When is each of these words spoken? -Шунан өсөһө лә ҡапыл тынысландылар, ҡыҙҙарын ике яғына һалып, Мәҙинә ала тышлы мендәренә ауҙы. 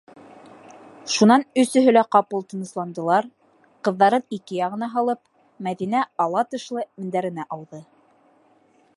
-Шунан 1.15 1.43
өсөһө 1.63 1.91
лә 1.91 2.01
ҡапыл 2.15 2.41
тынысландылар, 2.53 3.27
ҡыҙҙарын 3.87 4.25
ике 4.37 4.57
яғына 4.59 4.89
һалып, 4.95 5.21
Мәҙинә 5.67 6.01
ала 6.25 6.43
тышлы 6.55 6.87
мендәренә 7.03 7.47
ауҙы. 7.59 7.83